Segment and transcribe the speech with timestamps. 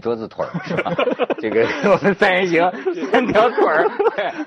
[0.00, 0.92] 桌子腿儿是吧？
[1.40, 2.70] 这个 我们三人行
[3.10, 3.86] 三条腿儿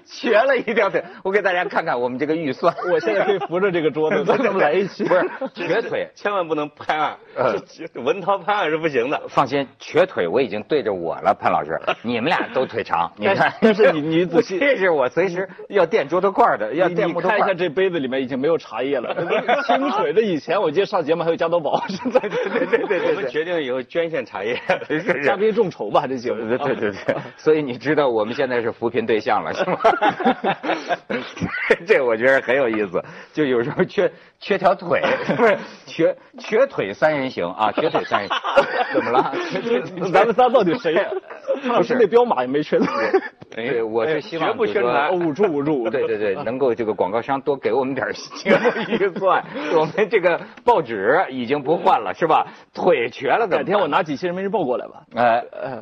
[0.06, 2.74] 瘸了一条腿，我给大家看看我们这个预算。
[2.92, 5.04] 我现在可以扶着这个桌子，咱们来一起。
[5.04, 7.18] 不是瘸腿，千万不能攀啊！
[7.96, 9.22] 文涛拍案是不行的。
[9.30, 13.54] 放心，瘸腿我已经对着我了，潘老师，你们俩都腿长，你看。
[13.62, 17.38] 但是你你仔细，这是我随时要垫桌子块的，要垫木头块。
[17.38, 19.16] 看一下这杯子里面已经没有茶叶了，
[19.66, 20.14] 清水。
[20.14, 24.60] 的以前我记得上节目还有加多宝，现在对对对对对，我们决定以后捐献茶叶，
[25.44, 26.40] 嘉宾众筹吧，这节目。
[26.48, 29.78] 对对对对，所以你知道我们现在是扶贫对象了，是吗？
[31.86, 35.02] 这我觉得很有意思，就有时候缺缺条腿，
[35.36, 38.40] 不是瘸瘸腿三人行啊，瘸腿三人行，
[38.94, 39.34] 怎么了？
[40.14, 40.96] 咱们仨到底谁？
[41.76, 42.88] 不是那彪马也没缺腿。
[43.52, 45.88] 对，我是希望不宣传，捂住捂住。
[45.90, 49.44] 对对对，能够这个广告商多给我们点节目预算，
[49.76, 52.48] 我们这个报纸已经不换了，是吧？
[52.74, 55.04] 腿瘸了，改天我拿几期人民日报过来吧。
[55.16, 55.33] 哎，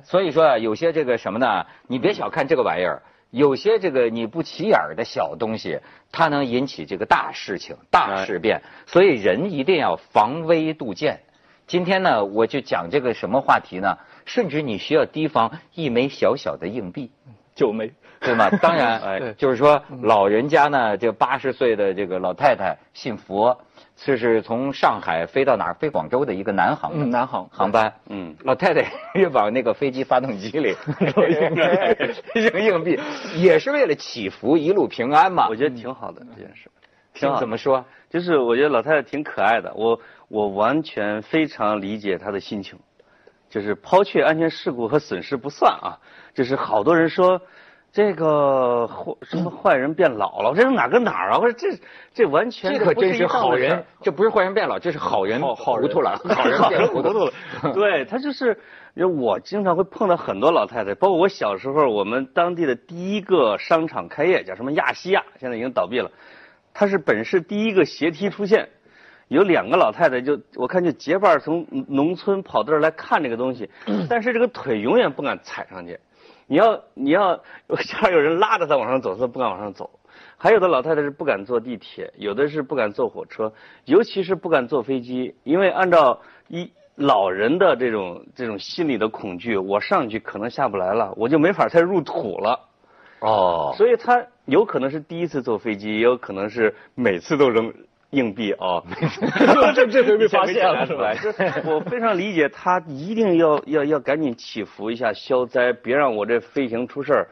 [0.04, 1.66] 所以说啊，有些这个什么呢？
[1.88, 3.02] 你别小看这个玩意儿，
[3.32, 5.80] 有些这个你不起眼的小东西，
[6.12, 8.62] 它能引起这个大事情、大事变。
[8.86, 11.20] 所以人一定要防微杜渐。
[11.68, 13.98] 今天呢，我就讲这个什么话题呢？
[14.26, 17.12] 甚至你需要提防一枚小小的硬币。
[17.54, 18.50] 九枚，对吗？
[18.62, 23.60] 当然， 哎，就是说老人家呢，这八十岁的这个老太太信佛，
[24.04, 25.74] 这是从上海飞到哪儿？
[25.76, 27.94] 飞广州的一个南航，南航航班。
[28.10, 30.76] 嗯，老太太又往那个飞机发动机里
[32.34, 33.00] 扔硬币，
[33.36, 35.48] 也是为了祈福一路平安嘛。
[35.50, 36.72] 我觉得挺好的这件事，
[37.14, 37.86] 挺怎么说？
[38.10, 42.80] 就是我觉得老太太挺可爱的，我我完全非常理解她的心情。
[43.50, 46.00] 就是抛却安全事故和损失不算啊，
[46.34, 47.42] 就是好多人说
[47.94, 51.38] 这个坏什么 坏人变老了，这是哪跟哪儿啊？
[51.38, 51.68] 我说这
[52.14, 57.32] 这完全这可真是好人，这不是坏人变老，这是好人糊涂了， 好人变糊涂了。
[57.74, 58.58] 对他就是，
[58.96, 66.10] 我经常会碰到很多老太太，包括我小时候，我们当地的第一个商场开业叫什么亚西亚，现在已经倒闭了，
[66.74, 68.70] 它是本市第一个斜梯出现。
[69.28, 73.70] 有两个老太太，就我看就结伴从农村跑到这儿来看这个东西，
[74.10, 75.98] 但是这个腿永远不敢踩上去。
[76.52, 79.90] 你要你要，假如 有人拉着她往上走，她不敢往上走。
[80.36, 83.54] 还有的老太太是不敢坐地铁，有的是不敢坐火车，
[83.86, 86.20] 尤其是不敢坐飞机，因为按照
[86.50, 92.60] 一老人的这种这种心理的恐惧，我上去可能下不来了，我就没法再入土了。
[93.22, 97.74] 哦，所以她有可能是第一次坐飞机，也有可能是每次都扔。
[98.12, 98.82] 硬币啊，
[99.76, 101.14] 这这回被发现了是吧？
[101.66, 107.28] 我非常理解他，一定要要要赶紧祈福一下消灾，别让我这飞行出事儿。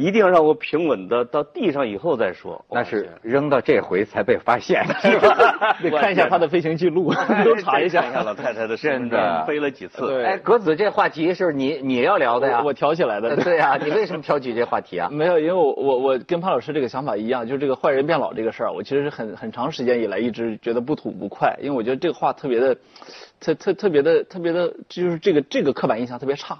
[0.00, 2.64] 一定要让我平稳的到地上以后再说。
[2.70, 5.76] 那是扔到这回才被发现， 是吧？
[5.82, 7.12] 得看一下他的飞行记录，
[7.44, 8.02] 都查一下。
[8.22, 10.22] 老太太的真的飞了几次？
[10.24, 12.62] 哎，格子，这话题是你你要聊的呀？
[12.64, 13.36] 我挑起来的。
[13.36, 15.08] 对呀，你为什么挑起这话题啊？
[15.10, 22.76] 没有，因为我我我跟潘老师这个想法一样，就是这个坏人变老这个事儿，我其实是很很长时间以来一直觉得不吐不快，因为我觉得这个话特别的，
[23.40, 26.58] 特特特别的特别的，就是这个这个刻板印象特别差。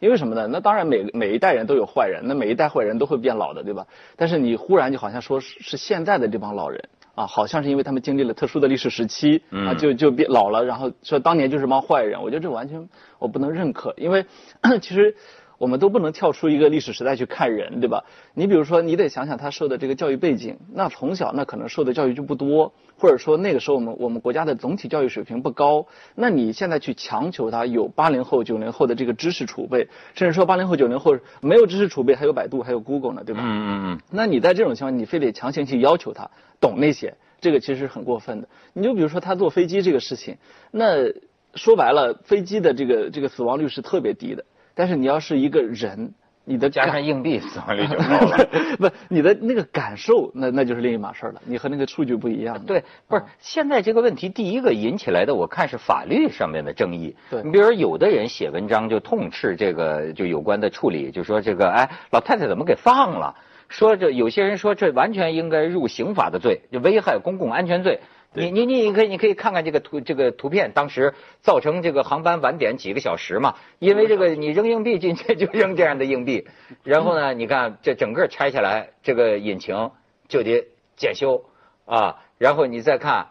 [0.00, 0.48] 因为什么呢？
[0.50, 3.86] 那当然，每每一代人都有坏人，那每一代坏人都会变老的，对吧？
[4.16, 12.22] 但是你忽然就好像说是现在的这帮老人啊，好像是因为他们经历了特殊的历史时期啊，就就变老了，然后说当年就是帮坏人。
[12.22, 12.88] 我觉得这完全
[13.18, 14.26] 我不能认可，因为
[14.82, 15.14] 其实。
[15.60, 18.02] 我们都不能跳出一个历史时代去看人，对吧？
[18.32, 33.42] 你比如说，你得想想他受的这个教育背景，那从小那可能受的教育就不多，或者说那个时候我们我们国家的总体教育水平不高，那你现在去强求他有八零后九零后的这个知识储备，甚至说八零后九零后没有知识储备，还有百度还有 Google 呢，对吧？
[33.44, 34.00] 嗯嗯嗯。
[34.10, 38.48] 那你在这种情况，你非得强行去要求他懂那些，这个其实是很过分的。
[38.72, 40.38] 你就比如说他坐飞机这个事情，
[40.70, 41.12] 那
[41.54, 44.46] 说白了，飞机的这个这个死亡率是特别低的。
[44.80, 46.14] 但是你要是一个人，
[46.46, 48.48] 你的加上硬币死亡率就 高了，
[48.78, 51.42] 不，你的那个感受，那那就是另一码事了。
[51.44, 52.58] 你和那个数据不一样。
[52.64, 57.14] 对，不是现在这个问题，第一个引起来的，我看是法律上面的争议。
[57.28, 63.34] 对，你比如说有的人写文章就痛斥这个就有关的处理，就说这个哎，老太太怎么给放了？
[63.68, 68.00] 说这有些人说这完全应该入刑法的罪，就危害公共安全罪。
[68.32, 73.56] 你你你你可以你可以看看这个图这个图片，当时造成这个航班晚点几个小时嘛？
[73.80, 76.46] 因为这个你扔硬币进去就扔这样的硬币，
[76.84, 79.90] 然后呢，你看这整个拆下来，这个引擎
[80.28, 81.44] 就得检修
[81.86, 83.30] 啊，然后你再看，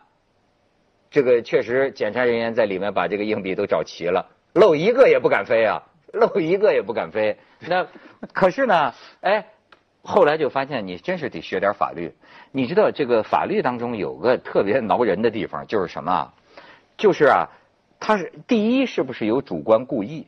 [1.09, 7.37] 这个确实检查人员在里面把这个硬币都找齐了，漏一个也不敢飞啊，漏一个也不敢飞。
[7.59, 7.87] 那
[8.33, 9.47] 可是呢，哎。
[10.01, 12.15] 后来就发现，你真是得学点法律。
[12.51, 16.33] 你知道这个法律当中有个特别挠人的地方，就是什么？
[16.97, 17.47] 就是啊，
[17.99, 20.27] 他是第一是不是有主观故意？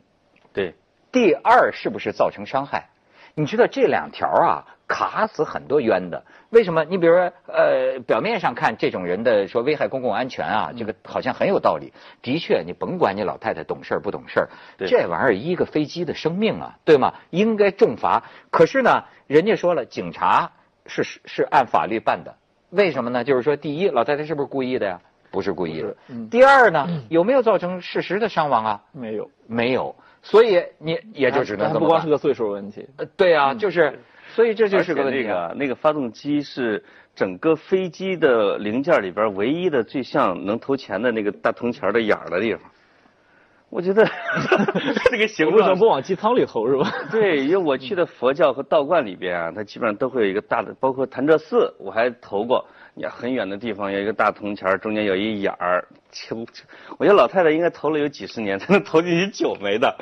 [0.52, 0.74] 对，
[1.10, 2.90] 第二是不是造成伤害？
[3.34, 6.22] 你知道这两条啊，卡死很多冤的。
[6.50, 6.84] 为什么？
[6.84, 11.92] 你比如说，呃，表面上看这种人的说危害公共安全啊，这个好像很有道理。
[12.20, 14.46] 的确，你甭管你老太太懂事不懂事
[14.78, 17.14] 这玩意儿一个飞机的生命啊，对吗？
[17.30, 18.22] 应该重罚。
[18.50, 20.50] 可是呢，人家说了，警察
[20.86, 22.34] 是是按法律办的。
[22.68, 23.24] 为什么呢？
[23.24, 25.00] 就是说，第一，老太太是不是故意的呀？
[25.30, 25.96] 不是故意的。
[26.30, 28.82] 第二呢，有没有造成事实的伤亡啊？
[28.92, 29.96] 没有，没有。
[30.22, 31.80] 所以你也就只能这么。
[31.80, 32.86] 不光是个岁数问题。
[32.96, 33.98] 呃，对啊，就是，
[34.28, 35.22] 所以这就是个问题。
[35.22, 36.82] 那个那个发动机是
[37.14, 42.71] 整个飞机的零件里边唯一的最像能投钱的那个大铜钱的眼儿的地方。
[43.72, 44.06] 我觉得
[45.10, 46.92] 这个形状为什么不往机舱里投是吧？
[47.10, 52.64] 对，因为我去的佛教和道观里边啊，它基本上都会有一个大的，包括潭柘寺我还投过。
[52.94, 55.82] 也很远的地方有一个大铜钱，中间有一眼儿。
[56.98, 59.96] 我觉得老太太应该投了有几十年才能投进去九枚的，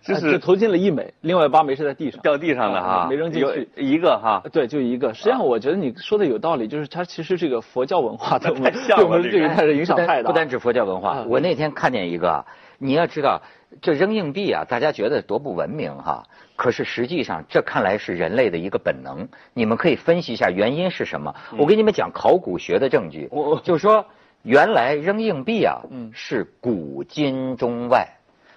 [0.00, 4.40] 就是投进了一枚，另外八枚是在地上掉地上的哈，没扔进去一个哈。
[4.52, 5.12] 对，就一个。
[5.12, 8.56] 实际上我觉得你说的有道理，就是它其实这个佛教文化对我
[9.08, 10.30] 们这个太影响太大。
[10.30, 12.44] 不单指佛教文化，我那天看见一个，
[12.78, 13.42] 你要知道，
[13.80, 16.24] 这扔硬币啊，大家觉得多不文明哈。
[16.56, 19.28] 可是实际上，这看来是人类的一个本能。
[19.52, 21.34] 你们可以分析一下原因是什么？
[21.58, 23.28] 我给你们讲考古学的证据，
[23.62, 24.06] 就是说，
[24.42, 28.08] 原来扔硬币啊，嗯是古今中外。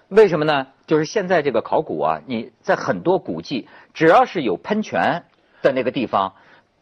[0.07, 0.67] 为什么呢？
[0.87, 5.23] 就是现在这个考古啊，你在很多古迹，只要是有喷泉
[5.61, 6.33] 的那个地方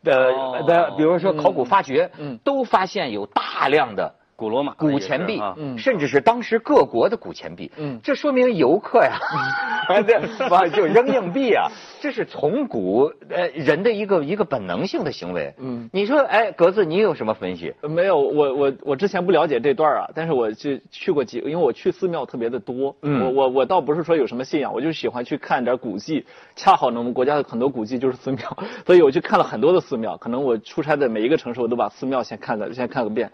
[0.04, 2.10] 的的，比如说考古发掘，
[2.44, 4.16] 都发现有大量的。
[4.38, 5.42] 古罗马古钱币，
[5.80, 9.18] 甚至是当时各国的古钱币，嗯这说明游客呀，
[10.06, 11.68] 对，就扔硬币啊，
[12.00, 15.51] 这是从古呃人的一个一个本能性的行为。
[15.57, 17.74] 嗯，你说，哎，格子，你有什么分析？
[17.81, 22.95] 没有，我我我之前不了解这段啊，但是我去去过几，因为我去寺庙特别的多。
[23.01, 26.24] 嗯，我我我倒不是说有什么信仰，我就喜欢去看点古迹。
[26.56, 30.16] 恰好呢，我们国家的很多古迹就是寺庙， 所以我去看了很多的寺庙。
[30.18, 33.31] 可能我出差的每一个城市，我都把寺庙先看个先看个遍。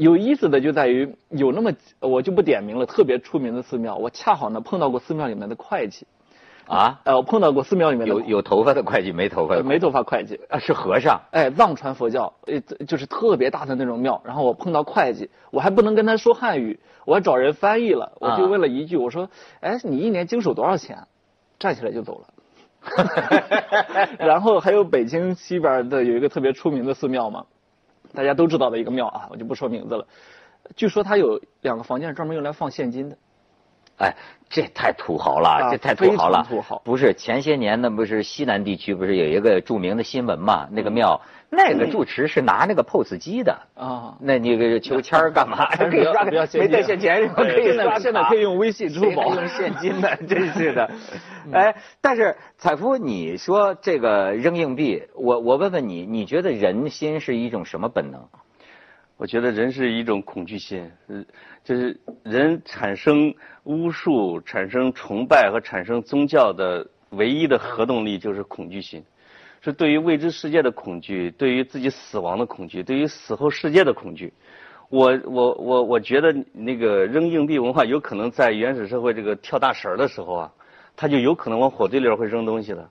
[0.00, 6.06] 有意思的就在于有那么我就不点名了，特别出名的寺庙，我恰好呢碰到过寺庙里面的会计，
[6.66, 10.40] 啊，呃，我碰到过寺庙里面有有头发的会计，没头发的，没头发会计。
[10.48, 19.28] 啊，是和尚，哎，藏传佛教，呃，就是特别大的那种庙，然后我碰到会计，我还不能跟他说汉语，我还找人翻译了，我就问了一句，我说，
[19.60, 21.06] 哎，你一年经手多少钱？
[21.58, 22.26] 站起来就走了，
[24.18, 27.44] 然后还有北京西边的有一个特别出名的寺庙嘛。
[28.12, 30.06] 大家都知道的一个庙啊，我就不说名字了。
[30.76, 33.16] 据说它有两个房间专门用来放现金的。
[34.00, 34.14] 哎，
[34.48, 36.44] 这太土豪了，这太土豪了。
[36.48, 40.66] 土豪不是前些年那不是西南地区不是有一个著名的新闻嘛？
[40.72, 41.20] 那个庙
[41.50, 44.16] 那个住持是拿那个 POS 机的啊。
[44.20, 45.66] 那你个求签儿干嘛？
[45.76, 46.24] 可以刷，
[46.54, 47.98] 没带现钱，可以刷。
[47.98, 50.90] 现在可以用微信、支付宝用现金的， 真是的。
[51.52, 58.20] 哎，但是彩福，你说这个扔硬币，我我问问你，你觉得人心是一种什么本能？
[59.20, 61.22] 我觉得人是一种恐惧心，嗯，
[61.62, 63.34] 就是人产生
[63.64, 69.04] 巫术、产生崇拜和产生宗教的唯一的核动力就是恐惧心，
[69.60, 74.32] 是对于未知世界的恐惧，对于自己死亡的恐惧，对于死后世界的恐惧。
[74.88, 80.52] 我我我我觉得那个扔硬币文化有可能在原始社会这个跳大神的时候啊，
[80.96, 82.88] 他就有可能往火堆里边会扔东西的，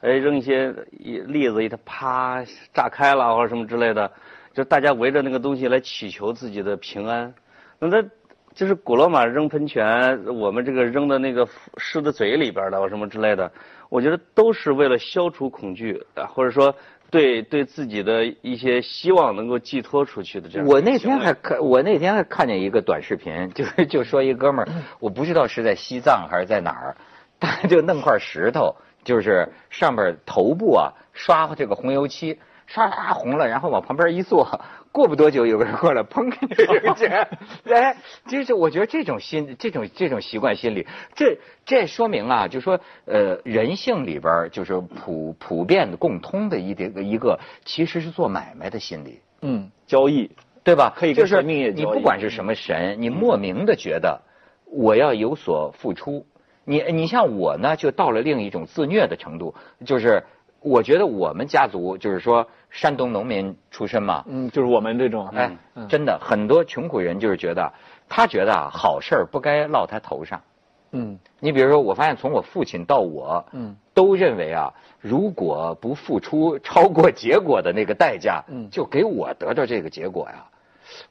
[0.00, 4.12] 哎，扔一些栗子，一它啪炸开了或者什么之类的。
[4.52, 7.32] 就大家围着那个东西来祈求自己的平安，
[7.78, 8.08] 那他
[8.52, 13.50] 就是古罗马扔喷泉，我们这个扔的那个狮子嘴里边的什么之类的，
[13.88, 16.02] 我觉得都是为了消除恐惧，
[16.34, 16.74] 或者说
[17.10, 20.66] 对对自己的一些希望能够寄托出去的这样。
[20.66, 26.96] 我那天还看，我那天还看见一个短视频， 就是就说一哥们儿， 我不知道是在西藏还是在哪儿，
[27.38, 32.36] 他就弄块石头，就是上面头部啊刷这个红油漆。
[32.72, 34.60] 刷刷红了，然后往旁边一坐，
[34.92, 36.32] 过不多久有个人过来，砰
[36.82, 37.26] 扔钱。
[37.64, 37.96] 哎，
[38.28, 40.86] 就是我觉得这种心，这种这种习惯心理，
[41.16, 49.20] 这这说明啊，就说呃，人性里边就是普普遍的共通的一点一个，其实是做买卖的心理。
[49.42, 50.30] 嗯，交易，
[50.62, 50.92] 对吧？
[50.94, 54.20] 可以跟神命也你不管是什么神，你莫名的觉得
[54.66, 56.24] 我要有所付出。
[56.64, 60.22] 你你像我呢，就到了另一种自虐的程度，就是
[60.60, 62.46] 我觉得我们家族就是说。
[62.72, 65.50] 山东农民出身嘛，嗯，就是我们这种，哎，
[65.88, 67.72] 真的很多穷苦人就是觉得，
[68.08, 70.40] 他觉得啊，好事儿不该落他头上，
[70.92, 80.46] 嗯，你比如说，我发现从我父亲到我，嗯，都认为啊，如果不付出超过结果的那个代价，嗯，就给我得到这个结果呀，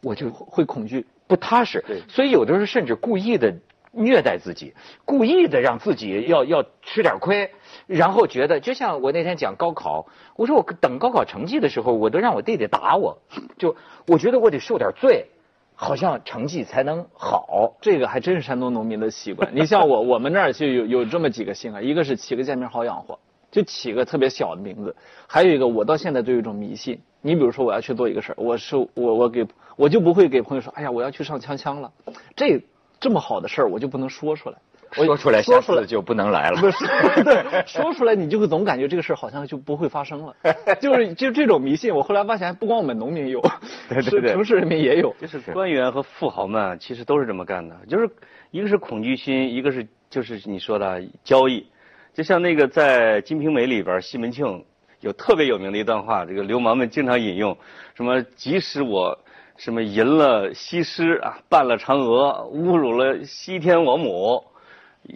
[0.01, 3.53] 我就会恐惧，不踏实，对，所以有的时候甚至故意的
[3.91, 7.51] 虐待自己，故意的让自己要要吃点亏，
[7.87, 10.05] 然后觉得就像我那天讲高考，
[10.35, 13.17] 我说我等高考成绩的时候，我都让我弟弟打我，
[13.57, 15.25] 就我觉得我得受点罪，
[15.73, 17.77] 好像成绩才能好。
[17.81, 19.49] 这个还真是山东农民的习惯。
[19.55, 23.17] 你像我，我们那儿就有有这么几个姓啊，一个是起个贱名好养活，
[23.49, 24.91] 就起个特别小的名字；
[25.25, 27.01] 还有一个，我到现在都有一种迷信。
[27.21, 31.91] 你比如说，我要去做一个事儿，我是我我给我就不会给朋友说，哎呀，我要去上锵锵了，
[32.35, 32.61] 这。
[32.99, 34.57] 这么好的事儿，我就不能说出来。
[34.91, 36.59] 说出来，下次就不能来了。
[36.59, 36.83] 不是，
[37.23, 40.35] 对，说出来你就会总感觉这个事儿好像就不会发生了。
[40.81, 43.39] 就是就这种迷信，我后来发现不光我们农民有，
[43.87, 45.15] 对对对，城市人民也有。
[45.21, 48.09] 就是官员和富豪们其实都是这么干的，就是
[48.49, 51.67] 一个是恐惧心，一个是就是你说的交易。
[52.11, 54.65] 就像那个在《金瓶梅》里边，西门庆
[55.01, 57.55] 有特别有名的一段话，这个流氓们经常引用，
[57.93, 59.15] 什么即使我。
[59.59, 64.41] 什么淫了西施啊，扮了嫦娥，侮辱了西天王母，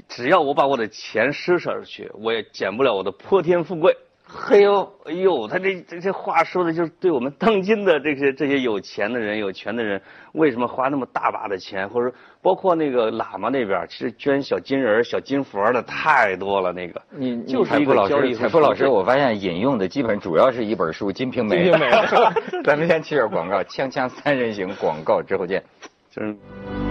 [0.09, 3.95] 只要我把我的钱施舍出去，我也减不了我的泼天富贵。
[4.25, 10.01] 嘿呦，哎呦，他这这这话说的就是对我们当今的这些这些有钱的人、有权的人，
[10.31, 12.11] 为什么花那么大把的钱，或者
[12.41, 16.71] 包括那个喇嘛那边，其实捐小金人、小金佛的太多了。
[16.71, 21.57] 那个，你就是一个老师，财富老师，我发现引用的基本主要是一本书《金瓶梅》。
[21.63, 25.63] 金瓶梅，咱们先去点广告，锵锵三人行广告之后见，
[26.09, 26.82] 就是。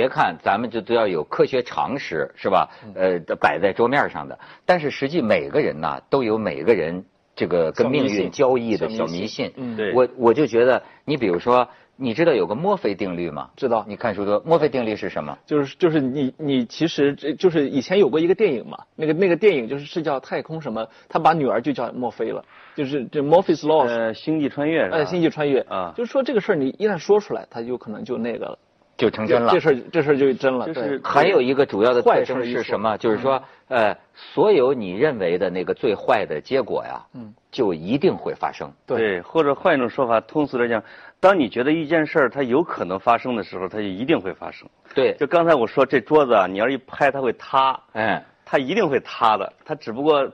[0.00, 2.70] 别看咱们就都要有科学常识是吧？
[2.94, 7.04] 呃，摆在桌面上的，但是实际每个人呢都有每个人
[7.36, 9.52] 这个跟命运交易的小迷信。
[9.56, 9.92] 嗯，对。
[9.92, 13.50] 我我就觉得，你比如说，你知道有个墨菲定律吗？
[13.56, 13.84] 知道。
[13.86, 15.36] 你看书多，墨菲定律是什么？
[15.44, 22.42] 就是就是你你其实这就是以前有过一个电影嘛，那个那个电影就是是叫太空什么，他把女儿就叫墨菲了，
[22.74, 23.86] 就是这 Murphy's Law。
[23.86, 24.88] 呃，星际穿越。
[24.88, 28.58] 呃，星际穿越啊，就是说这个事儿你一旦说出来，他就可能就那个了。
[29.00, 30.66] 就成真了，这事这事就真了。
[30.66, 32.98] 就是还有一个主要的特征是什么？
[32.98, 38.70] 就是说，呃，所有你认为的那个最坏的结果呀，嗯，就一定会发生。
[38.84, 40.84] 对，或者换一种说法，通俗来讲，
[41.18, 44.68] 当你觉得一件事儿它有可能发生的时候，它就一定会发生。
[44.94, 50.30] 对，就刚才我说这桌子啊，你要一拍它会塌，哎，它一定会塌的，它只不过。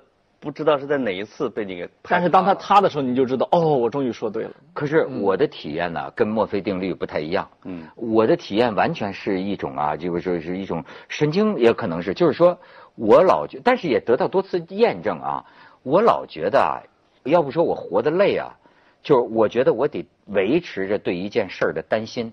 [0.46, 4.50] 不知道是在哪一次被你给，但是当他塌的时候，你就知道哦，我终于说对了。
[4.72, 7.50] 可是我的体验呢，跟墨菲定律不太一样。
[7.64, 12.56] 嗯，我的体验完全是一种啊，就是说是一种神经，也可能是，就是说
[12.94, 15.44] 我老觉，但是也得到多次验证啊，
[15.82, 16.78] 我老觉得啊，
[17.24, 18.56] 要不说我活得累啊，
[19.02, 22.32] 就是我觉得我得维持着对一件事儿的担心。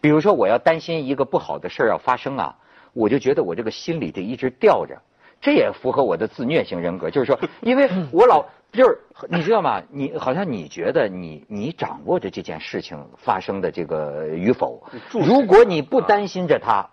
[0.00, 2.56] 比如说我要担心一个不好的事儿要发生啊，
[2.92, 5.00] 我就觉得我这个心里得一直吊着。
[5.40, 8.98] 这也符合我的自虐型人格，就是说，因为我老 就是
[9.30, 9.80] 你知道吗？
[9.90, 16.86] 你好像你觉得你你掌握着这件事情发生的这个与否，如果你不担心着它，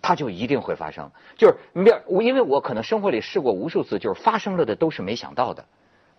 [0.00, 1.10] 它就一定会发生。
[1.36, 5.64] 就是你别我，因为我可能生活里试过无数次，就是发生了的都是没想到的，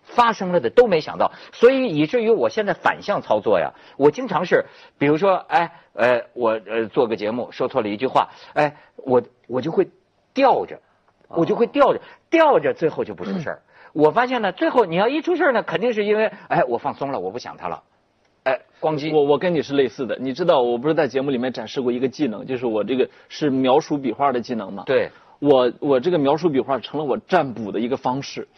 [0.02, 4.66] 发生了的都没想到，所以以至于我现在反向操作呀，我经常是，
[4.98, 9.88] 比如说，哎，呃，我呃做个节目说错了一句话，哎，我我就会
[10.34, 10.78] 吊着。
[11.28, 12.00] 我就会吊着，
[12.30, 13.62] 吊着，最后就不出事儿。
[13.92, 17.82] 我发现呢，最后你要一出事儿呢，肯定是因为，哎，我放松了，我不想他了，
[18.42, 19.14] 哎，咣叽。
[19.14, 24.82] 我我跟你是类似的，你知道，我不是在节目里面展示过一个技能，就是我这个是描述笔画的技能嘛？
[24.84, 28.48] 对，我我这个描述笔画成了我占卜的一个方式，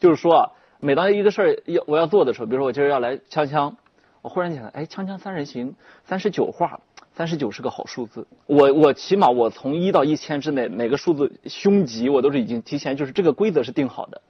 [0.00, 3.74] 就是说啊，每当一个事儿要我要做的时候，比如说我今儿要来锵锵，
[4.22, 6.80] 我忽然想，哎，锵锵三人行，三十九画。
[7.16, 14.20] 三十九是个好数字，我我起码我从一到一千之内，哪个数字凶吉，我都是已经提前就是这个规则是定好的。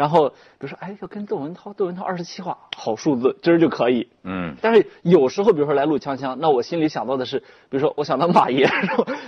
[0.00, 4.08] 然后比如说，哎，要跟窦文涛，窦文涛二十七画，好数字，今儿就可以。
[4.24, 4.56] 嗯。
[4.62, 7.38] 但是有时候，比如说来录锵锵，那我心里想到的是，
[7.68, 8.66] 比如说我想到马爷，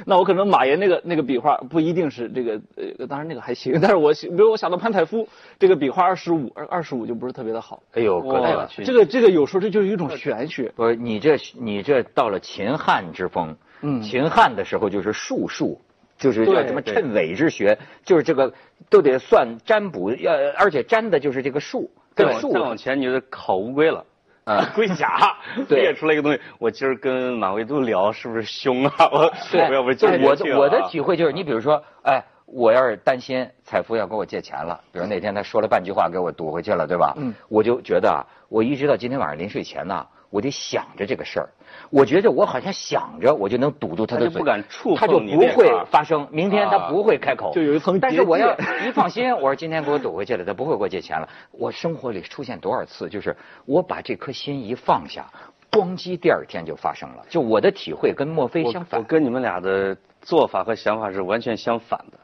[0.06, 2.58] 那我可能马爷那个那个笔画不一定是这个，
[2.98, 3.78] 呃，当然那个还行。
[3.82, 7.82] 但是我比如我想到潘采夫，这个笔画二十五，二二十五就不是特别的好。
[7.92, 10.72] 哎呦，我去，这个这个有时候这就是一种玄学。
[10.74, 15.78] 不是你这你这到了秦汉之风，嗯，秦汉的时候就是术数。
[16.22, 18.52] 就是叫什么谶纬之学，就是这个
[18.88, 22.52] 都得算占卜，要而且占的就是这个数，跟数。
[22.52, 24.04] 再往前你就考乌龟了，
[24.44, 25.36] 啊， 龟甲
[25.68, 26.40] 列出来一个东西。
[26.60, 28.92] 我今儿跟马未都聊，是不是凶啊？
[29.10, 37.14] 我对，要不就我的我的体会就是，你比如说，哎，我要是担心彩夫要跟我借钱了，比如那天他说了半句话给我堵回去了，对吧？
[37.16, 41.48] 嗯，我就觉得啊，我一直到今天晚上临睡前呢，我得想着这个事儿。
[41.90, 46.26] 我觉着我好像想着，我就能堵住他的嘴，他就不敢触碰他就不会发生。
[46.30, 51.28] 明天他不会开口，就有一层但是我要结一放心，我说今天给我堵回去了，他不会给我借钱了。
[51.50, 53.36] 我生活里出现多少次，就是
[53.66, 55.30] 我把这颗心一放下，
[55.70, 57.24] 咣叽，第二天就发生了。
[57.28, 59.04] 就我的体会跟墨菲相反我。
[59.04, 62.18] 跟你们俩的做法和想法是完全相反的。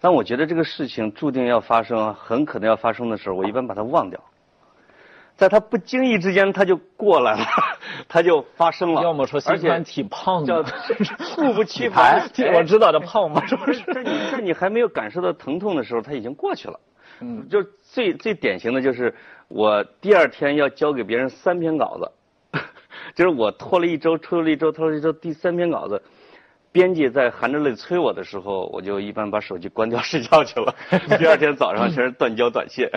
[0.00, 4.20] 但我觉得这个事情注定要发生，很可能要发生的时候，我一般把它忘掉。
[5.42, 7.44] 在他不经意之间，他就过来了，
[8.06, 9.02] 他就发生了。
[9.02, 10.68] 要么说而且心宽体胖叫嘛，
[11.18, 12.04] 猝不及防。
[12.04, 12.22] 哎
[12.54, 13.80] 我知道这胖嘛，是不是？
[13.92, 16.78] 在你在你还没有感受到疼痛的时候，他已经过去了。
[17.22, 19.12] 嗯，就最最典型的就是
[19.48, 22.60] 我第二天要交给别人三篇稿子，
[23.16, 26.00] 就是我拖了一周，拖了一周，拖了一周，第三篇稿子，
[26.70, 30.72] 编辑在含着泪催我的时候，我就一般把手机关掉睡觉去了。
[31.18, 32.88] 第二天早上全是断交短信。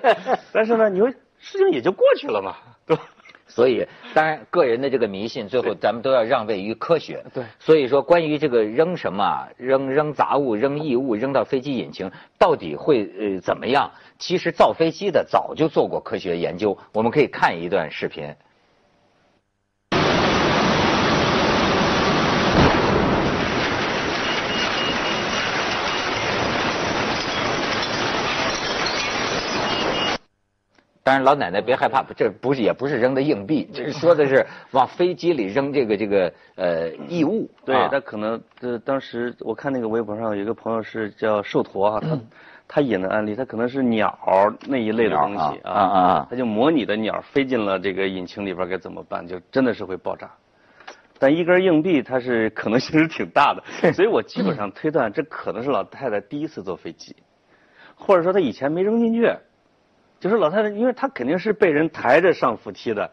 [0.52, 1.10] 但是呢，你说
[1.44, 3.02] 事情也就过去了嘛，对吧？
[3.46, 7.22] 所以，当然，个人的这个迷信，最后咱们都要让位于科学。
[7.32, 13.90] 对所以说，关于这个扔什么啊，扔扔杂物、扔异物、扔到飞机引擎，到底会呃怎么样？
[14.18, 18.34] 其实造飞机的早就做过科学研究，我们可以看一段视频。
[31.04, 37.46] 当然，老奶奶别害怕，这不是也不是扔的硬币，这是说的是 往飞机里扔这个这个呃异物。
[37.62, 42.18] 对啊，他可能呃，当时我看那个微博上有一个朋友是叫寿陀啊，他
[42.66, 44.18] 他引的案例，他可能是鸟
[44.66, 50.30] 那一类的东西鸟啊啊啊他就模拟的鸟飞进了这个引擎里边该怎么办，就真的是会爆炸。
[51.18, 57.14] 但一根硬币它是可能性是挺大的， 所以我基本上推断这可能是老太太第一次坐飞机，
[57.94, 59.30] 或者说她以前没扔进去，
[60.24, 63.10] 就是老太太，因为她肯定是被人抬着上扶梯的，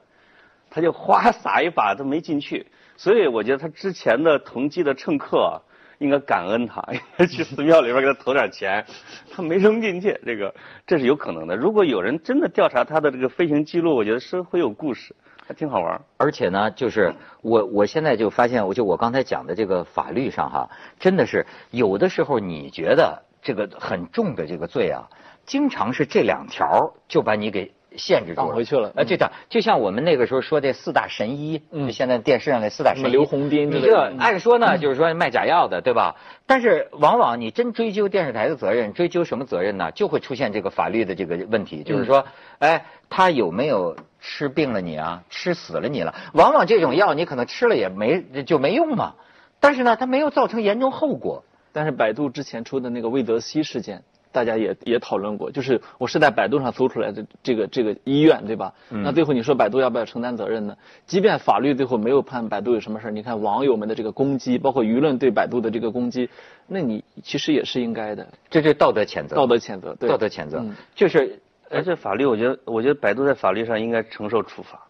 [0.69, 5.61] 她就哗撒一把都没进去，所以我觉得她之前的同机的乘客
[5.97, 8.85] 应该感恩她， 应该去寺庙里边给她投点钱，
[9.29, 10.55] 她没扔进去，这个
[10.87, 11.57] 这是有可能的。
[11.57, 15.13] 如果有人真的调查她的这个飞行记录，我觉得是会有故事，
[15.45, 16.01] 还挺好玩。
[16.15, 25.09] 而且呢，就是我我现在就发现，我就我刚才讲的这个法律上哈，真的是有的时候你觉得这个很重的这个罪啊，
[25.45, 28.47] 经常是这两条就把你给限制住了。
[28.47, 36.15] 挡回去了呃，这的就像我们那个时候说这四大神医，嗯就现在电视上那四大神医，刘洪斌你这按说呢，就是说卖假药的，对吧？
[36.45, 39.91] 但是往往你真追究电视台的责任，追究什么责任呢？
[39.91, 42.25] 就会出现这个法律的这个问题，就是说，
[42.59, 45.23] 哎，他有没有吃病了你啊？
[45.29, 46.15] 吃死了你了？
[46.33, 49.15] 往往这种药你可能吃了也没就没用嘛，
[49.59, 51.43] 但是呢，它没有造成严重后果。
[51.73, 58.73] 但是百度之前出的那个魏德西事件，大家也也讨论过，就是我是在百度上搜出来的这个这个医院，对吧？
[58.89, 60.75] 那最后你说百度要不要承担责任呢？
[61.05, 66.29] 即便法律最后没有判百度有什么事儿你看网友们的这个攻击，包括舆论对百度的这个攻击，
[66.67, 71.39] 那你其实也是应该的，这是道德谴责，道德谴责，对，道德谴责嗯，就是
[71.69, 74.87] 而且法律，我觉得，我觉得百度在法律上应该承受处罚。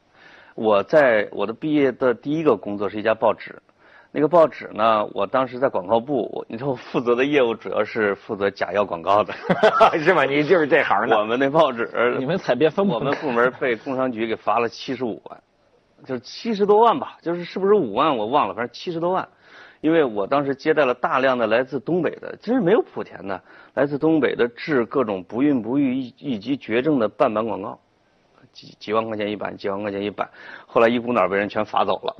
[0.53, 3.61] 我在我的毕业的第一个工作是一家报纸，
[4.13, 9.33] 那个报纸呢，我当时在广告部，我你说我负责的业务主要是负责假药广告的，
[10.03, 10.25] 是吧？
[10.25, 11.17] 你就是这行的。
[11.17, 15.41] 我们那报纸，你们采编分部我们部门被工商局给罚了七十五万，
[16.05, 19.27] 就是七十多万吧，就是是不是五万我忘了，反正七十多万。
[19.79, 23.41] 因为我当时接待了大量的来自东北的，其实没有莆田的，
[23.73, 27.79] 来自东北的治各种不孕不育以以及绝症的半版广告，
[28.51, 30.29] 几几万块钱一版，几万块钱一版，
[30.67, 32.15] 后来一股脑被人全罚走了。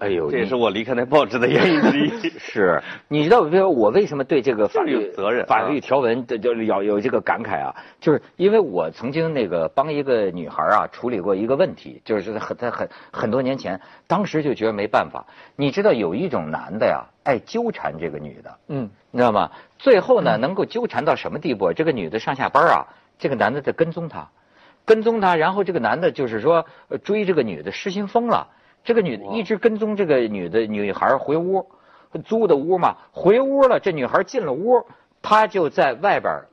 [0.00, 2.30] 哎呦，这也是我离开那报纸的原因之一。
[2.40, 7.76] 是，你知道，比如我为什么对这个法律有责任啊法律条文的就有有这个感慨啊？
[8.00, 15.26] 就是因为我曾经那个帮一个女孩啊处理过一个问题，就是很在很很多年前，当时就觉得没办法。
[15.54, 19.50] 你知道有一种男的呀，爱纠缠这个女的，嗯，你知道吗？
[19.78, 21.74] 最后呢，能够纠缠到什么地步？
[21.74, 22.86] 这个女的上下班啊，
[23.18, 24.26] 这个男的在跟踪她，
[24.86, 28.48] 跟踪她，然后这个男的就是说呃追这个女的失心疯了，
[28.84, 31.70] 这个女的一直跟踪这个女的女孩回屋，
[32.24, 34.86] 租的屋嘛，回屋了，这女孩进了屋，
[35.22, 36.48] 他就在外边儿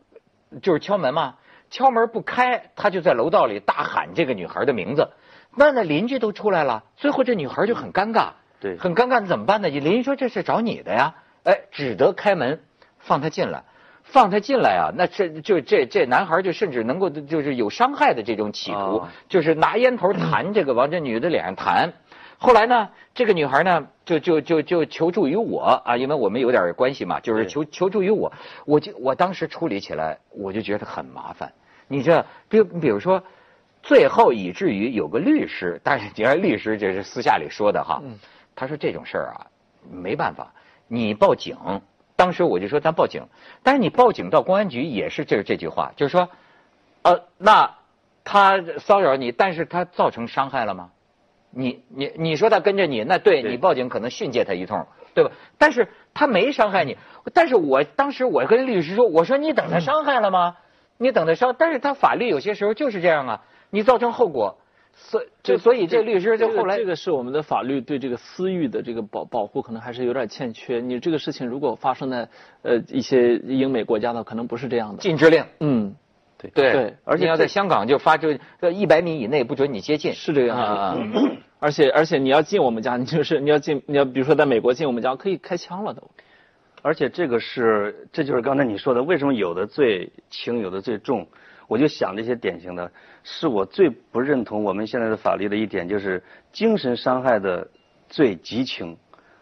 [0.62, 1.36] 就是敲门嘛，
[1.70, 5.10] 敲门不开，他就在楼道里大喊这个女孩的名字，
[5.56, 8.78] 那那邻居都出来了，最后这女孩就很尴尬，对。
[8.78, 9.70] 很尴尬，怎么办呢？
[9.70, 12.62] 邻居说这是找你的呀，哎，只得开门
[13.00, 13.63] 放她进来。
[14.10, 19.10] 放他进来啊，那这就这这男孩就甚至能够就是有伤害的这种企图，哦。
[19.28, 21.92] 就是拿烟头弹这个往这女的脸上弹，
[22.39, 28.32] 后来呢，这个女孩呢，就就就就求助于我啊，因为我们有点关系嘛，就是求求助于我。
[28.65, 31.52] 我就我当时处理起来，我就觉得很麻烦。
[31.88, 33.23] 你这，比比如说，
[33.82, 38.02] 最后以至于有个律师，当然你看律师这是私下里说的哈，
[38.56, 39.47] 他说这种事儿啊，
[39.89, 40.54] 没办法，
[40.88, 41.58] 你报警。
[42.15, 43.23] 当时我就说咱报警，
[43.63, 46.30] 但是你报警到公安局也是这这句话，就是说，
[47.02, 47.76] 呃，那
[48.23, 50.91] 他骚扰你，但是他造成伤害了吗？
[51.52, 55.32] 你你你说他跟着你，那对对你报警可能训诫他一通，对吧？
[55.58, 56.98] 但是他没伤害你，
[57.34, 60.58] 但是我当时我跟律师说，我说你等他伤害了吗？
[60.98, 64.58] 你等他伤，但是他法律有些时候就是这样啊，你造成后果，
[64.96, 70.80] 所就所以这律师就这后来这个是我们的法律对这个私欲的这个保保护可能还是有点欠缺。
[70.80, 72.28] 你这个事情如果发生在
[72.64, 75.02] 呃一些英美国家呢，可能不是这样的。
[75.02, 75.96] 禁止令，嗯，
[76.38, 78.28] 对对对而且要在香港就发出
[78.73, 81.19] 一百米以内不准你接近，是这个样子。
[81.60, 86.12] 而且而且你要进我们家，你 就是你要进你要比如说在美国进我们家可以开枪了都。
[86.84, 91.28] 而且这个是，这就是刚才你说的，为什么有的罪轻，有的罪重？
[91.67, 92.91] 我就想这些典型的，
[93.23, 96.23] 是我最不认同我们现在的法律的一点，就是
[96.54, 97.67] 精神伤害的
[98.08, 98.95] 罪极轻，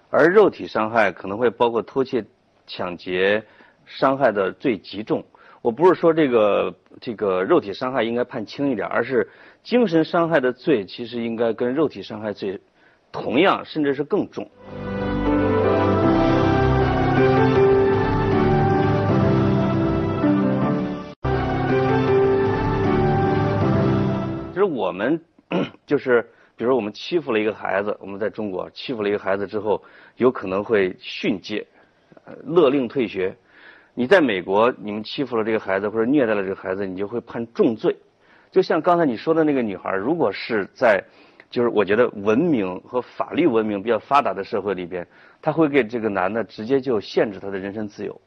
[0.10, 2.26] 而肉体伤害可能会包括偷窃、
[2.66, 3.44] 抢劫
[3.86, 5.24] 伤害的罪极重。
[5.66, 9.28] 我不是说这个这个肉体伤害应该判轻一点，而是
[9.64, 12.62] 精神伤害的罪其实应该跟肉体伤害罪
[13.12, 14.44] 同样，甚至是更重。
[24.54, 25.20] 就是我们，
[25.88, 29.84] 就是比如我们欺负了一个孩子，我们在中国欺负了一个孩子之后，
[30.18, 31.66] 有可能会训诫，
[32.24, 33.36] 呃勒令退学。
[33.98, 37.96] 你在美国，你们欺负了这个孩子或者虐待了这个孩子，你就会判重罪。
[38.52, 41.02] 就像刚才你说的那个女孩，如果是在，
[41.50, 45.08] 就是我觉得文明和法律文明比较发达的社会里边，
[45.42, 48.20] 她会给这个男的直接就限制他的人身自由。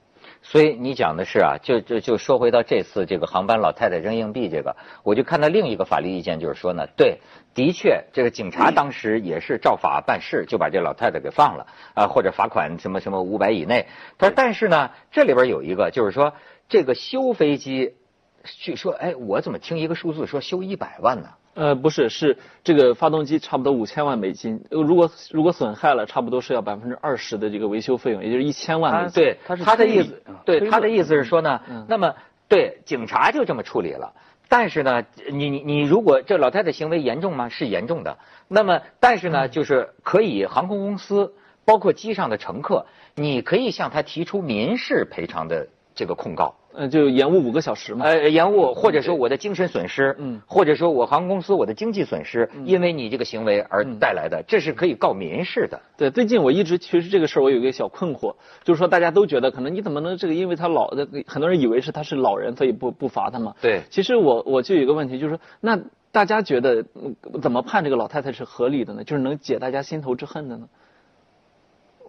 [0.43, 7.19] 所以你讲的是啊，就就就说回到这次这个航班老太太扔硬币这个，我就看到另一个法律意见，就是说呢，对，
[7.55, 13.87] 的确这个警察当时也是照法办事，就把这老太太给放了啊，或者罚款什么什么五百以内。
[14.17, 16.33] 他说，但是呢，这里边有一个就是说，
[16.69, 17.97] 这个修飞机，
[18.45, 21.29] 据说哎，我怎么听一个数字说修一百万呢？
[21.59, 29.25] 呃，不是，是这个发动机差不多五千万美金，呃如果如果损害了，差不多是要百分之二十的这个维修费用，也就是一千万美金。
[29.25, 32.15] 对，他的意思啊，对他的意思是说呢嗯，那么
[32.47, 34.13] 对警察就这么处理了。
[34.49, 37.49] 但是呢，你你你如果这老太太行为严重吗？
[37.49, 38.17] 是严重的。
[38.47, 46.55] 那么，但是呢，就是可以航空公司，包括机上的乘客，你可以向他提出民事赔偿的这个控告。
[46.75, 48.05] 呃，就延误五个小时嘛。
[48.05, 55.81] 呃，延误或者说我的精神损失，嗯或者说我航空公司我的经济损失，因为你这个行为而带来的，这是可以告民事的。
[55.97, 63.55] 对，最近我一直其实这个事儿我有一个小困惑，就是说大家都觉得可能你怎么能这个，因为他老的，很多人以为是他是老人，所以不不罚他嘛。
[63.61, 65.81] 对其实我我就有一个问题，就是说那
[66.13, 69.05] 大家觉得嗯怎么判这个老太太是合理的呢？
[69.05, 70.69] 就是能解大家心头之恨的呢？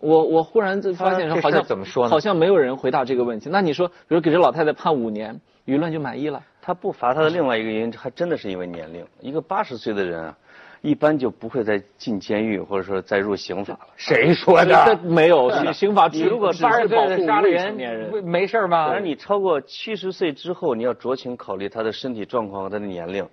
[0.01, 3.49] 我我忽然就发现说好像怎么说呢好像没有人回答这个问题。
[3.51, 6.41] 那你说，比如给这老太太判五年，舆论就满意了？
[6.61, 9.05] 他不罚他的另外一个原因，还真的是因为年龄。
[9.19, 10.37] 一个八十岁的人啊，
[10.81, 13.87] 一般就不会再进监狱，或者说再入刑法了。
[13.95, 18.85] 谁说的没有，刑刑法只如果只八十岁是保护的杀了未成年人，没事儿吗？
[18.85, 23.27] 而你超过七十岁之后，你要酌情考虑他的身体状况和他的年龄。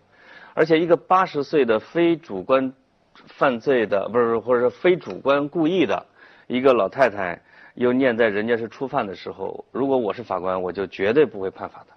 [0.55, 2.73] 而且一个八十岁的非主观
[3.27, 6.07] 犯罪的，不是或者说非主观故意的
[6.47, 7.41] 一个老太太，
[7.75, 11.95] 又念在人家是初犯的时候，如果我是法官，我就绝对不会判罚他。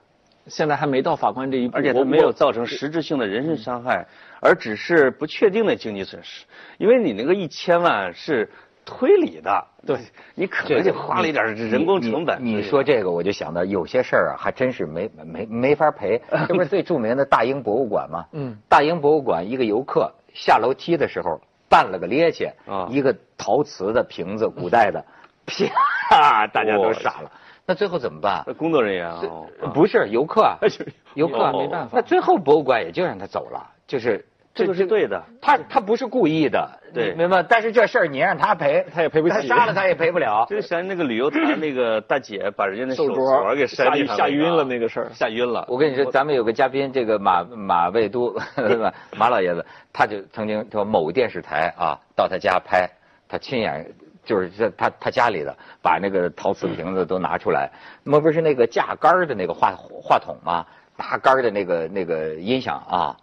[0.47, 4.07] 现在还没到法官这一步，而且他没有造成实质性的人身伤害，
[4.41, 6.45] 而只是不确定的经济损失。
[6.79, 8.49] 因为你那个一千万是
[8.83, 9.99] 推理的，对
[10.33, 12.43] 你可能就花了一点人工成本。
[12.43, 16.19] 你你说这个，我就想到有些事儿啊，还真是没没没法赔。
[16.47, 18.25] 这不是最著名的大英博物馆吗？
[18.31, 22.87] 嗯，大英博物馆一个游客下楼梯的时候绊了个趔趄，啊。
[22.89, 25.05] 一个陶瓷的瓶子，古代的，
[25.45, 27.31] 啪，大家都傻了。
[27.65, 28.43] 那最后怎么办？
[28.57, 29.21] 工作人员啊，
[29.61, 29.69] 哦。
[29.73, 30.57] 不是游客啊，
[31.13, 31.91] 游客没办法。
[31.97, 35.23] 那最后博物馆也就让他走了，就是这个是对的。
[35.41, 37.41] 他他不是故意的，对明白？
[37.43, 40.45] 但是这事儿你让他赔，他也赔不起他杀了他也赔不了。
[40.49, 45.09] 就前那个旅游团那个大姐把人家那手镯镯给摔吓地上吓晕了那那个事儿。
[45.13, 45.65] 吓晕了。
[45.67, 48.35] 我跟你说，咱们有个嘉宾，这个马马未都
[48.79, 52.89] 马 马老爷子，他就曾经说某电视台啊，到他家拍，
[53.27, 53.85] 他亲眼
[54.25, 57.71] 就是在他他家里的，把那个陶瓷瓶子都拿出来，
[58.03, 60.65] 那不是那个架杆儿的那个话话筒吗？
[60.97, 63.15] 拿杆儿的那个那个音响啊，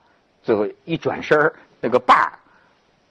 [0.47, 2.33] 最后一转身儿那个把儿，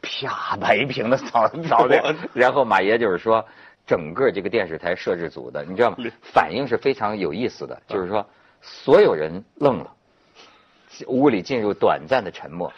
[0.02, 2.02] 啪白屏的扫 扫掉，
[2.34, 3.46] 然后马爷就是说，
[3.86, 5.98] 整个这个电视台摄制组的，你知道吗？
[6.22, 8.26] 反应是非常有意思的，就是说，
[8.62, 9.92] 所有人愣了，
[11.08, 12.72] 屋里进入短暂的沉默，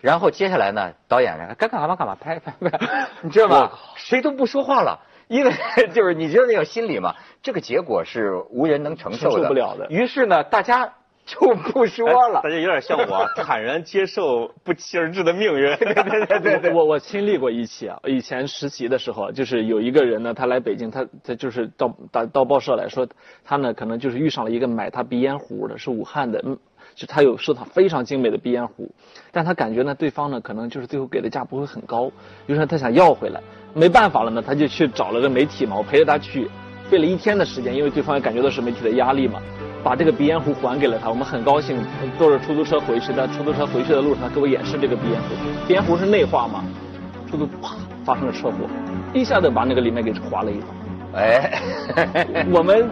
[0.00, 3.72] 然后接下来呢，导演该干嘛干嘛，拍拍拍， 你知道吗？
[3.94, 4.98] 谁都不说话了。
[5.28, 5.52] 因为
[5.92, 9.86] 就是你知道那种心理嘛，这个结果是无人能承受的，受不了的。
[9.90, 10.94] 于是呢，大家
[11.28, 12.40] 就不说了。
[12.42, 15.76] 大家有点像我，坦然接受不期而至的命运。
[15.76, 16.72] 对对对对对。
[16.72, 23.06] 我我亲历过一起啊，以前实习的时候，就是有一个人呢，他来北京，他他就是到到到报社来说，
[23.44, 26.58] 他呢可能就是遇上了一个买他鼻烟壶的，是武汉的，嗯，
[26.94, 28.90] 就他有收藏非常精美的鼻烟壶，
[29.30, 32.10] 但他感觉呢，对方呢可能就是最后给的价不会很高，
[32.46, 33.40] 于是他想要回来。
[33.74, 36.48] 没办法了呢，他就去找了个媒体嘛，我陪着他去，
[36.88, 39.42] 费了一天的时间，因为对方也感觉到是媒体的压力嘛，
[39.82, 41.78] 把这个鼻烟壶还给了他，我们很高兴，
[42.18, 45.34] 坐着出租车回去，在出租车回去的路上，他给我演示这个鼻烟壶，
[45.66, 46.64] 鼻烟壶是内化嘛，
[47.30, 48.68] 出租啪发生了车祸，
[49.12, 50.66] 一下子把那个里面给划了一刀。
[51.14, 51.58] 哎，
[52.52, 52.86] 我们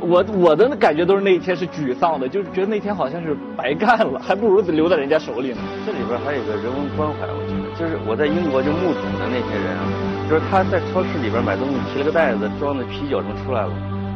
[0.00, 5.58] 我我的感觉都是那一天是沮丧的，就是觉得那天好像是白干了，还不如留在人家手里呢。
[5.86, 9.86] 这里边还有个人文关怀，我觉得，就是我在英国就目睹的那些人啊，
[10.28, 13.70] 就是他在超市里边买东西，提了个袋子装的啤酒什么出来了，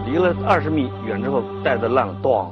[0.07, 2.51] 离了二十米远之后袋子烂了，咣，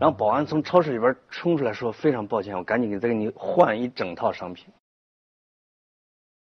[0.00, 4.66] 然后保安从超市里边冲出来说非常抱歉，我赶紧给再给你换一整套商品。